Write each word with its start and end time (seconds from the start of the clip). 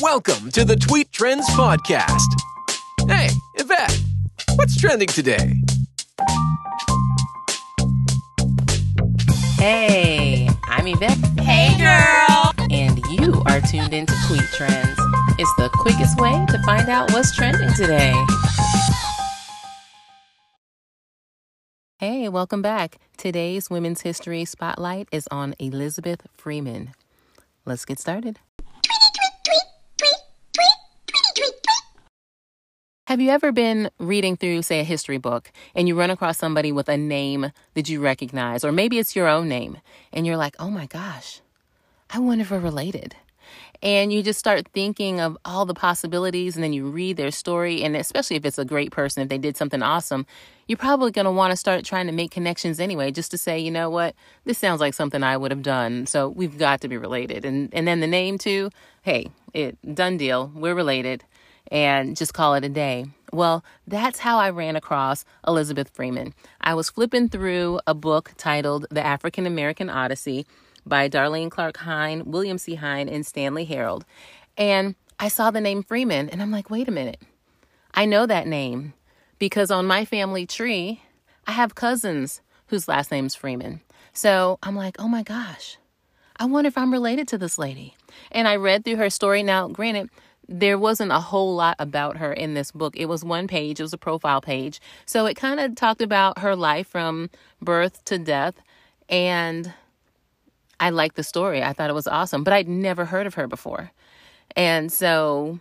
Welcome 0.00 0.50
to 0.52 0.64
the 0.64 0.76
Tweet 0.76 1.12
Trends 1.12 1.46
Podcast. 1.50 2.26
Hey, 3.06 3.28
Yvette, 3.56 4.00
what's 4.54 4.80
trending 4.80 5.08
today? 5.08 5.52
Hey, 9.58 10.48
I'm 10.64 10.86
Yvette. 10.86 11.18
Hey, 11.40 11.76
girl. 11.76 12.50
And 12.70 12.98
you 13.10 13.42
are 13.46 13.60
tuned 13.60 13.92
into 13.92 14.14
Tweet 14.26 14.48
Trends. 14.54 14.98
It's 15.38 15.54
the 15.56 15.68
quickest 15.74 16.18
way 16.18 16.46
to 16.48 16.62
find 16.62 16.88
out 16.88 17.12
what's 17.12 17.36
trending 17.36 17.70
today. 17.74 18.14
Hey, 21.98 22.30
welcome 22.30 22.62
back. 22.62 22.96
Today's 23.18 23.68
Women's 23.68 24.00
History 24.00 24.46
Spotlight 24.46 25.08
is 25.12 25.28
on 25.30 25.54
Elizabeth 25.58 26.26
Freeman. 26.32 26.92
Let's 27.66 27.84
get 27.84 27.98
started. 27.98 28.38
Have 33.10 33.20
you 33.20 33.30
ever 33.30 33.50
been 33.50 33.90
reading 33.98 34.36
through, 34.36 34.62
say, 34.62 34.78
a 34.78 34.84
history 34.84 35.18
book 35.18 35.50
and 35.74 35.88
you 35.88 35.98
run 35.98 36.10
across 36.10 36.38
somebody 36.38 36.70
with 36.70 36.88
a 36.88 36.96
name 36.96 37.50
that 37.74 37.88
you 37.88 38.00
recognize, 38.00 38.64
or 38.64 38.70
maybe 38.70 39.00
it's 39.00 39.16
your 39.16 39.26
own 39.26 39.48
name, 39.48 39.78
and 40.12 40.28
you're 40.28 40.36
like, 40.36 40.54
oh 40.60 40.70
my 40.70 40.86
gosh, 40.86 41.40
I 42.08 42.20
wonder 42.20 42.42
if 42.42 42.52
we're 42.52 42.60
related? 42.60 43.16
And 43.82 44.12
you 44.12 44.22
just 44.22 44.38
start 44.38 44.68
thinking 44.68 45.18
of 45.18 45.36
all 45.44 45.66
the 45.66 45.74
possibilities, 45.74 46.54
and 46.54 46.62
then 46.62 46.72
you 46.72 46.86
read 46.88 47.16
their 47.16 47.32
story, 47.32 47.82
and 47.82 47.96
especially 47.96 48.36
if 48.36 48.44
it's 48.44 48.58
a 48.58 48.64
great 48.64 48.92
person, 48.92 49.24
if 49.24 49.28
they 49.28 49.38
did 49.38 49.56
something 49.56 49.82
awesome, 49.82 50.24
you're 50.68 50.76
probably 50.76 51.10
going 51.10 51.24
to 51.24 51.32
want 51.32 51.50
to 51.50 51.56
start 51.56 51.84
trying 51.84 52.06
to 52.06 52.12
make 52.12 52.30
connections 52.30 52.78
anyway, 52.78 53.10
just 53.10 53.32
to 53.32 53.38
say, 53.38 53.58
you 53.58 53.72
know 53.72 53.90
what, 53.90 54.14
this 54.44 54.56
sounds 54.56 54.80
like 54.80 54.94
something 54.94 55.24
I 55.24 55.36
would 55.36 55.50
have 55.50 55.62
done, 55.62 56.06
so 56.06 56.28
we've 56.28 56.56
got 56.56 56.80
to 56.82 56.88
be 56.88 56.96
related. 56.96 57.44
And 57.44 57.74
and 57.74 57.88
then 57.88 57.98
the 57.98 58.06
name 58.06 58.38
too, 58.38 58.70
hey, 59.02 59.32
it 59.52 59.76
done 59.96 60.16
deal, 60.16 60.52
we're 60.54 60.76
related 60.76 61.24
and 61.68 62.16
just 62.16 62.34
call 62.34 62.54
it 62.54 62.64
a 62.64 62.68
day. 62.68 63.06
Well, 63.32 63.64
that's 63.86 64.18
how 64.18 64.38
I 64.38 64.50
ran 64.50 64.76
across 64.76 65.24
Elizabeth 65.46 65.90
Freeman. 65.90 66.34
I 66.60 66.74
was 66.74 66.90
flipping 66.90 67.28
through 67.28 67.80
a 67.86 67.94
book 67.94 68.32
titled 68.36 68.86
The 68.90 69.04
African 69.04 69.46
American 69.46 69.88
Odyssey 69.88 70.46
by 70.84 71.08
Darlene 71.08 71.50
Clark 71.50 71.76
Hine, 71.78 72.24
William 72.26 72.58
C. 72.58 72.74
Hine, 72.74 73.08
and 73.08 73.24
Stanley 73.24 73.64
Harrold. 73.64 74.04
And 74.56 74.94
I 75.18 75.28
saw 75.28 75.50
the 75.50 75.60
name 75.60 75.82
Freeman, 75.82 76.28
and 76.28 76.42
I'm 76.42 76.50
like, 76.50 76.70
wait 76.70 76.88
a 76.88 76.92
minute. 76.92 77.20
I 77.94 78.04
know 78.04 78.26
that 78.26 78.46
name 78.46 78.94
because 79.38 79.70
on 79.70 79.86
my 79.86 80.04
family 80.04 80.46
tree, 80.46 81.02
I 81.46 81.52
have 81.52 81.74
cousins 81.74 82.40
whose 82.68 82.88
last 82.88 83.10
name's 83.10 83.34
Freeman. 83.34 83.80
So 84.12 84.58
I'm 84.62 84.76
like, 84.76 84.96
oh 84.98 85.08
my 85.08 85.22
gosh, 85.22 85.78
I 86.36 86.46
wonder 86.46 86.68
if 86.68 86.78
I'm 86.78 86.92
related 86.92 87.28
to 87.28 87.38
this 87.38 87.58
lady. 87.58 87.94
And 88.32 88.48
I 88.48 88.56
read 88.56 88.84
through 88.84 88.96
her 88.96 89.10
story. 89.10 89.42
Now, 89.42 89.68
granted, 89.68 90.10
there 90.50 90.76
wasn't 90.76 91.12
a 91.12 91.20
whole 91.20 91.54
lot 91.54 91.76
about 91.78 92.16
her 92.16 92.32
in 92.32 92.54
this 92.54 92.72
book. 92.72 92.96
It 92.96 93.06
was 93.06 93.24
one 93.24 93.46
page, 93.46 93.78
it 93.78 93.84
was 93.84 93.92
a 93.92 93.98
profile 93.98 94.40
page. 94.40 94.80
So 95.06 95.24
it 95.26 95.34
kind 95.34 95.60
of 95.60 95.76
talked 95.76 96.02
about 96.02 96.40
her 96.40 96.56
life 96.56 96.88
from 96.88 97.30
birth 97.62 98.04
to 98.06 98.18
death. 98.18 98.54
And 99.08 99.72
I 100.80 100.90
liked 100.90 101.14
the 101.14 101.22
story. 101.22 101.62
I 101.62 101.72
thought 101.72 101.88
it 101.88 101.94
was 101.94 102.08
awesome, 102.08 102.42
but 102.42 102.52
I'd 102.52 102.68
never 102.68 103.04
heard 103.04 103.26
of 103.26 103.34
her 103.34 103.46
before. 103.46 103.92
And 104.56 104.92
so, 104.92 105.60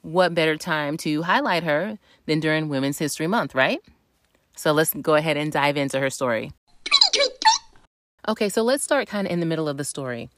what 0.00 0.34
better 0.34 0.56
time 0.56 0.96
to 0.98 1.22
highlight 1.22 1.64
her 1.64 1.98
than 2.26 2.40
during 2.40 2.68
Women's 2.68 2.98
History 2.98 3.26
Month, 3.26 3.54
right? 3.54 3.80
So, 4.56 4.72
let's 4.72 4.94
go 4.94 5.14
ahead 5.14 5.36
and 5.36 5.52
dive 5.52 5.76
into 5.76 6.00
her 6.00 6.10
story. 6.10 6.52
Okay, 8.28 8.48
so 8.48 8.62
let's 8.62 8.84
start 8.84 9.08
kind 9.08 9.26
of 9.26 9.32
in 9.32 9.40
the 9.40 9.46
middle 9.46 9.68
of 9.68 9.76
the 9.76 9.84
story. 9.84 10.30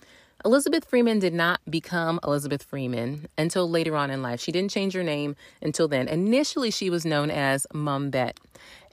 Elizabeth 0.45 0.85
Freeman 0.85 1.19
did 1.19 1.33
not 1.33 1.61
become 1.71 2.21
Elizabeth 2.23 2.63
Freeman 2.63 3.29
until 3.39 3.69
later 3.69 3.97
on 3.97 4.11
in 4.11 4.21
life. 4.21 4.41
She 4.41 4.53
didn't 4.53 4.71
change 4.71 4.93
her 4.93 5.03
name 5.03 5.37
until 5.63 5.89
then. 5.89 6.07
Initially, 6.07 6.71
she 6.71 6.91
was 6.91 7.07
known 7.07 7.31
as 7.31 7.67
Mum 7.73 8.11
Bet, 8.11 8.39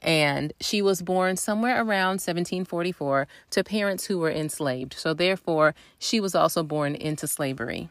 and 0.00 0.54
she 0.60 0.80
was 0.80 1.02
born 1.02 1.36
somewhere 1.36 1.76
around 1.76 2.20
1744 2.22 3.28
to 3.50 3.64
parents 3.64 4.06
who 4.06 4.18
were 4.18 4.30
enslaved. 4.30 4.94
So, 4.94 5.12
therefore, 5.12 5.74
she 5.98 6.20
was 6.20 6.34
also 6.34 6.62
born 6.62 6.94
into 6.94 7.26
slavery. 7.26 7.90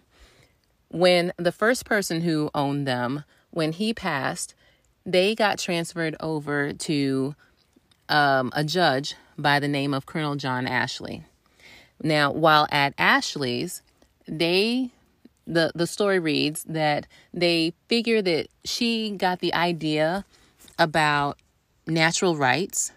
When 0.89 1.31
the 1.37 1.51
first 1.51 1.85
person 1.85 2.21
who 2.21 2.49
owned 2.55 2.87
them, 2.87 3.25
when 3.51 3.73
he 3.73 3.93
passed, 3.93 4.55
they 5.05 5.35
got 5.35 5.59
transferred 5.59 6.15
over 6.19 6.73
to 6.73 7.35
um, 8.09 8.51
a 8.55 8.63
judge 8.63 9.15
by 9.37 9.59
the 9.59 9.67
name 9.67 9.93
of 9.93 10.07
Colonel 10.07 10.35
John 10.35 10.65
Ashley. 10.65 11.25
Now, 12.03 12.31
while 12.31 12.67
at 12.71 12.93
Ashley's, 12.97 13.81
they 14.27 14.91
the 15.47 15.71
the 15.75 15.87
story 15.87 16.19
reads 16.19 16.63
that 16.65 17.07
they 17.33 17.73
figure 17.87 18.21
that 18.21 18.47
she 18.63 19.11
got 19.11 19.39
the 19.39 19.53
idea 19.53 20.25
about 20.79 21.37
natural 21.87 22.35
rights 22.35 22.91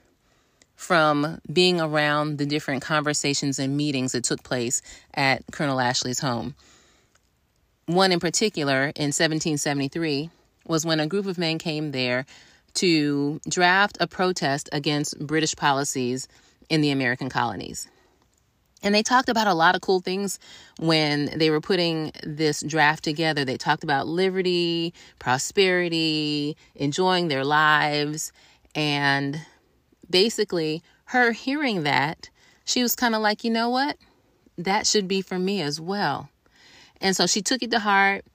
from 0.77 1.41
being 1.53 1.81
around 1.81 2.39
the 2.39 2.47
different 2.47 2.83
conversations 2.83 3.59
and 3.59 3.77
meetings 3.77 4.13
that 4.13 4.25
took 4.25 4.43
place 4.43 4.83
at 5.15 5.43
Colonel 5.51 5.81
Ashley's 5.81 6.21
home. 6.21 6.55
One 7.87 8.13
in 8.13 8.21
particular 8.21 8.93
in 8.97 9.13
1773 9.13 10.31
was 10.67 10.85
when 10.85 11.01
a 11.01 11.07
group 11.07 11.27
of 11.27 11.39
men 11.39 11.59
came 11.59 11.93
there 11.93 12.27
to 12.75 13.41
draft 13.49 13.97
a 14.01 14.07
protest 14.07 14.69
against 14.73 15.19
British 15.19 15.55
policies 15.55 16.29
in 16.69 16.81
the 16.81 16.91
American 16.91 17.29
colonies. 17.29 17.89
And 18.85 18.95
they 18.95 19.03
talked 19.03 19.31
about 19.31 19.47
a 19.47 19.55
lot 19.55 19.75
of 19.75 19.81
cool 19.81 20.01
things 20.01 20.39
when 20.79 21.37
they 21.39 21.49
were 21.49 21.63
putting 21.63 22.13
this 22.23 22.61
draft 22.61 23.03
together. 23.03 23.43
They 23.45 23.57
talked 23.57 23.83
about 23.83 24.07
liberty, 24.07 24.93
prosperity, 25.19 26.57
enjoying 26.75 27.29
their 27.29 27.45
lives. 27.45 28.31
And 28.75 29.41
basically, 30.11 30.83
her 31.07 31.33
hearing 31.33 31.85
that, 31.85 32.29
she 32.67 32.83
was 32.83 32.95
kind 32.95 33.15
of 33.15 33.23
like, 33.23 33.43
you 33.43 33.51
know 33.51 33.71
what? 33.71 33.97
That 34.59 34.87
should 34.87 35.09
be 35.09 35.23
for 35.23 35.39
me 35.39 35.63
as 35.63 35.81
well. 35.81 36.29
And 37.01 37.17
so 37.17 37.27
she 37.27 37.41
took 37.41 37.63
it 37.63 37.71
to 37.71 37.79
heart, 37.79 38.27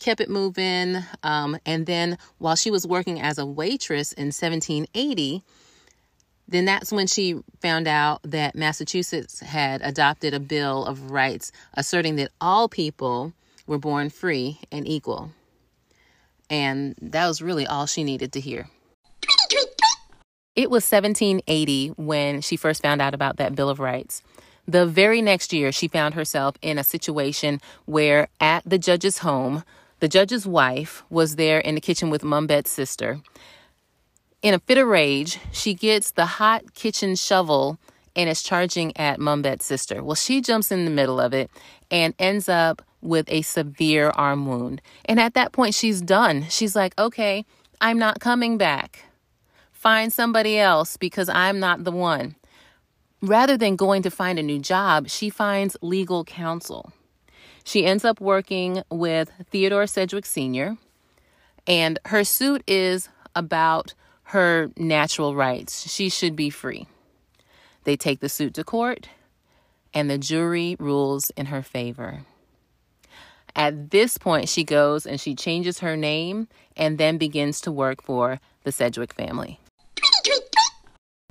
kept 0.00 0.20
it 0.20 0.28
moving. 0.28 1.04
Um, 1.22 1.56
and 1.64 1.86
then 1.86 2.18
while 2.38 2.56
she 2.56 2.70
was 2.70 2.84
working 2.84 3.20
as 3.20 3.38
a 3.38 3.46
waitress 3.46 4.12
in 4.12 4.26
1780, 4.26 5.44
then 6.46 6.64
that's 6.64 6.92
when 6.92 7.06
she 7.06 7.40
found 7.60 7.88
out 7.88 8.20
that 8.22 8.54
Massachusetts 8.54 9.40
had 9.40 9.80
adopted 9.82 10.34
a 10.34 10.40
Bill 10.40 10.84
of 10.84 11.10
Rights 11.10 11.52
asserting 11.74 12.16
that 12.16 12.30
all 12.40 12.68
people 12.68 13.32
were 13.66 13.78
born 13.78 14.10
free 14.10 14.60
and 14.70 14.86
equal. 14.86 15.30
And 16.50 16.94
that 17.00 17.26
was 17.26 17.40
really 17.40 17.66
all 17.66 17.86
she 17.86 18.04
needed 18.04 18.32
to 18.34 18.40
hear. 18.40 18.68
It 20.54 20.70
was 20.70 20.88
1780 20.88 21.94
when 21.96 22.40
she 22.40 22.56
first 22.56 22.82
found 22.82 23.00
out 23.02 23.14
about 23.14 23.38
that 23.38 23.56
Bill 23.56 23.68
of 23.68 23.80
Rights. 23.80 24.22
The 24.66 24.86
very 24.86 25.20
next 25.20 25.52
year, 25.52 25.72
she 25.72 25.88
found 25.88 26.14
herself 26.14 26.56
in 26.62 26.78
a 26.78 26.84
situation 26.84 27.60
where 27.86 28.28
at 28.40 28.62
the 28.64 28.78
judge's 28.78 29.18
home, 29.18 29.64
the 30.00 30.08
judge's 30.08 30.46
wife 30.46 31.02
was 31.10 31.36
there 31.36 31.58
in 31.58 31.74
the 31.74 31.80
kitchen 31.80 32.08
with 32.08 32.22
Mum 32.22 32.46
Bet's 32.46 32.70
sister. 32.70 33.20
In 34.44 34.52
a 34.52 34.58
fit 34.58 34.76
of 34.76 34.86
rage, 34.86 35.38
she 35.52 35.72
gets 35.72 36.10
the 36.10 36.26
hot 36.26 36.74
kitchen 36.74 37.16
shovel 37.16 37.78
and 38.14 38.28
is 38.28 38.42
charging 38.42 38.94
at 38.94 39.18
Mum 39.18 39.40
Bet's 39.40 39.64
sister. 39.64 40.04
Well, 40.04 40.16
she 40.16 40.42
jumps 40.42 40.70
in 40.70 40.84
the 40.84 40.90
middle 40.90 41.18
of 41.18 41.32
it 41.32 41.50
and 41.90 42.12
ends 42.18 42.46
up 42.46 42.82
with 43.00 43.24
a 43.30 43.40
severe 43.40 44.10
arm 44.10 44.46
wound. 44.46 44.82
And 45.06 45.18
at 45.18 45.32
that 45.32 45.52
point, 45.52 45.74
she's 45.74 46.02
done. 46.02 46.44
She's 46.50 46.76
like, 46.76 46.92
okay, 46.98 47.46
I'm 47.80 47.98
not 47.98 48.20
coming 48.20 48.58
back. 48.58 49.06
Find 49.72 50.12
somebody 50.12 50.58
else 50.58 50.98
because 50.98 51.30
I'm 51.30 51.58
not 51.58 51.84
the 51.84 51.90
one. 51.90 52.34
Rather 53.22 53.56
than 53.56 53.76
going 53.76 54.02
to 54.02 54.10
find 54.10 54.38
a 54.38 54.42
new 54.42 54.58
job, 54.58 55.08
she 55.08 55.30
finds 55.30 55.74
legal 55.80 56.22
counsel. 56.22 56.92
She 57.64 57.86
ends 57.86 58.04
up 58.04 58.20
working 58.20 58.82
with 58.90 59.30
Theodore 59.50 59.86
Sedgwick 59.86 60.26
Sr., 60.26 60.76
and 61.66 61.98
her 62.04 62.24
suit 62.24 62.62
is 62.66 63.08
about 63.34 63.94
her 64.24 64.70
natural 64.76 65.34
rights. 65.34 65.90
She 65.90 66.08
should 66.08 66.36
be 66.36 66.50
free. 66.50 66.86
They 67.84 67.96
take 67.96 68.20
the 68.20 68.28
suit 68.28 68.54
to 68.54 68.64
court, 68.64 69.08
and 69.92 70.10
the 70.10 70.18
jury 70.18 70.76
rules 70.78 71.30
in 71.30 71.46
her 71.46 71.62
favor. 71.62 72.22
At 73.56 73.90
this 73.90 74.18
point, 74.18 74.48
she 74.48 74.64
goes 74.64 75.06
and 75.06 75.20
she 75.20 75.34
changes 75.34 75.78
her 75.78 75.96
name 75.96 76.48
and 76.76 76.98
then 76.98 77.18
begins 77.18 77.60
to 77.62 77.70
work 77.70 78.02
for 78.02 78.40
the 78.64 78.72
Sedgwick 78.72 79.14
family. 79.14 79.60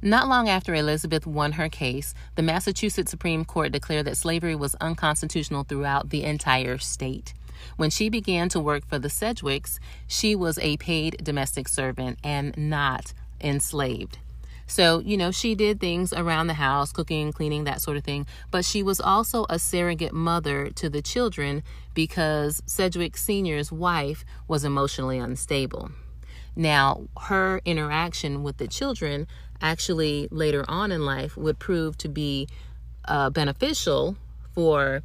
Not 0.01 0.27
long 0.27 0.49
after 0.49 0.73
Elizabeth 0.73 1.25
won 1.25 1.53
her 1.53 1.69
case, 1.69 2.13
the 2.35 2.41
Massachusetts 2.41 3.11
Supreme 3.11 3.45
Court 3.45 3.71
declared 3.71 4.05
that 4.05 4.17
slavery 4.17 4.55
was 4.55 4.75
unconstitutional 4.81 5.63
throughout 5.63 6.09
the 6.09 6.23
entire 6.23 6.77
state. 6.77 7.33
When 7.77 7.89
she 7.89 8.09
began 8.09 8.49
to 8.49 8.59
work 8.59 8.85
for 8.87 8.99
the 8.99 9.09
Sedgwicks, 9.09 9.79
she 10.07 10.35
was 10.35 10.57
a 10.59 10.77
paid 10.77 11.23
domestic 11.23 11.67
servant 11.67 12.19
and 12.23 12.57
not 12.57 13.13
enslaved. 13.41 14.17
So, 14.65 14.99
you 14.99 15.17
know, 15.17 15.31
she 15.31 15.55
did 15.55 15.79
things 15.79 16.13
around 16.13 16.47
the 16.47 16.53
house, 16.53 16.91
cooking, 16.91 17.31
cleaning, 17.31 17.65
that 17.65 17.81
sort 17.81 17.97
of 17.97 18.03
thing. 18.03 18.25
But 18.49 18.65
she 18.65 18.81
was 18.81 18.99
also 18.99 19.45
a 19.49 19.59
surrogate 19.59 20.13
mother 20.13 20.69
to 20.71 20.89
the 20.89 21.01
children 21.01 21.63
because 21.93 22.63
Sedgwick 22.65 23.17
Sr.'s 23.17 23.71
wife 23.71 24.23
was 24.47 24.63
emotionally 24.63 25.19
unstable. 25.19 25.91
Now, 26.55 27.07
her 27.19 27.61
interaction 27.65 28.43
with 28.43 28.57
the 28.57 28.67
children 28.67 29.27
actually 29.61 30.27
later 30.31 30.65
on 30.67 30.91
in 30.91 31.05
life 31.05 31.35
would 31.35 31.59
prove 31.59 31.97
to 31.99 32.09
be 32.09 32.47
uh, 33.05 33.29
beneficial 33.29 34.15
for 34.53 35.01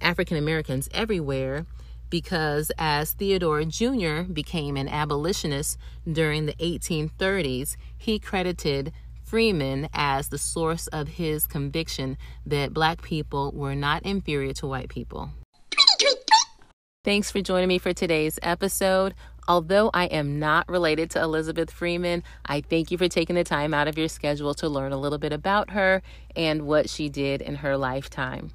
African 0.00 0.36
Americans 0.36 0.88
everywhere 0.92 1.66
because 2.10 2.70
as 2.78 3.12
Theodore 3.12 3.64
Jr. 3.64 4.22
became 4.22 4.76
an 4.76 4.88
abolitionist 4.88 5.78
during 6.10 6.46
the 6.46 6.54
1830s, 6.54 7.76
he 7.96 8.18
credited 8.18 8.92
Freeman 9.22 9.88
as 9.92 10.28
the 10.28 10.38
source 10.38 10.86
of 10.86 11.08
his 11.08 11.46
conviction 11.46 12.16
that 12.46 12.72
black 12.72 13.02
people 13.02 13.52
were 13.52 13.74
not 13.74 14.02
inferior 14.04 14.54
to 14.54 14.66
white 14.66 14.88
people. 14.88 15.30
Thanks 17.04 17.30
for 17.30 17.40
joining 17.40 17.68
me 17.68 17.78
for 17.78 17.92
today's 17.92 18.38
episode. 18.42 19.14
Although 19.46 19.90
I 19.94 20.04
am 20.06 20.38
not 20.38 20.68
related 20.68 21.10
to 21.10 21.22
Elizabeth 21.22 21.70
Freeman, 21.70 22.22
I 22.44 22.60
thank 22.60 22.90
you 22.90 22.98
for 22.98 23.08
taking 23.08 23.34
the 23.34 23.44
time 23.44 23.72
out 23.72 23.88
of 23.88 23.96
your 23.96 24.08
schedule 24.08 24.52
to 24.54 24.68
learn 24.68 24.92
a 24.92 24.98
little 24.98 25.18
bit 25.18 25.32
about 25.32 25.70
her 25.70 26.02
and 26.36 26.66
what 26.66 26.90
she 26.90 27.08
did 27.08 27.40
in 27.40 27.56
her 27.56 27.78
lifetime. 27.78 28.50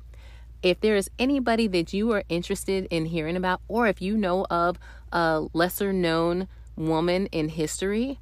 If 0.64 0.80
there 0.80 0.96
is 0.96 1.12
anybody 1.20 1.68
that 1.68 1.92
you 1.92 2.12
are 2.14 2.24
interested 2.30 2.88
in 2.90 3.06
hearing 3.08 3.36
about, 3.36 3.60
or 3.68 3.88
if 3.88 4.02
you 4.02 4.16
know 4.16 4.46
of 4.50 4.80
a 5.12 5.46
lesser 5.54 5.92
known 5.92 6.48
woman 6.78 7.28
in 7.28 7.50
history, 7.50 8.18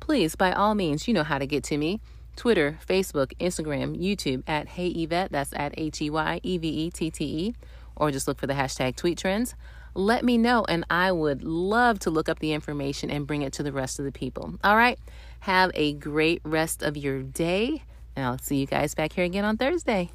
please, 0.00 0.34
by 0.34 0.50
all 0.50 0.74
means, 0.74 1.06
you 1.06 1.12
know 1.12 1.22
how 1.22 1.36
to 1.36 1.46
get 1.46 1.62
to 1.64 1.76
me. 1.76 2.00
Twitter, 2.36 2.78
Facebook, 2.88 3.34
Instagram, 3.38 4.00
YouTube 4.00 4.44
at 4.46 4.68
Hey 4.68 4.88
Yvette, 4.88 5.30
that's 5.30 5.52
at 5.52 5.74
H 5.76 6.00
E 6.00 6.08
Y 6.08 6.40
E 6.42 6.56
V 6.56 6.68
E 6.68 6.90
T 6.90 7.10
T 7.10 7.24
E, 7.24 7.54
or 7.96 8.10
just 8.10 8.26
look 8.26 8.38
for 8.38 8.46
the 8.46 8.54
hashtag 8.54 8.96
tweet 8.96 9.18
trends. 9.18 9.54
Let 9.94 10.24
me 10.24 10.38
know, 10.38 10.64
and 10.68 10.86
I 10.88 11.12
would 11.12 11.42
love 11.42 11.98
to 12.00 12.10
look 12.10 12.30
up 12.30 12.38
the 12.38 12.52
information 12.52 13.10
and 13.10 13.26
bring 13.26 13.42
it 13.42 13.52
to 13.54 13.62
the 13.62 13.72
rest 13.72 13.98
of 13.98 14.06
the 14.06 14.12
people. 14.12 14.54
All 14.64 14.76
right, 14.76 14.98
have 15.40 15.70
a 15.74 15.92
great 15.92 16.40
rest 16.44 16.82
of 16.82 16.96
your 16.96 17.22
day, 17.22 17.82
and 18.16 18.24
I'll 18.24 18.38
see 18.38 18.56
you 18.56 18.66
guys 18.66 18.94
back 18.94 19.12
here 19.12 19.24
again 19.24 19.44
on 19.44 19.58
Thursday. 19.58 20.10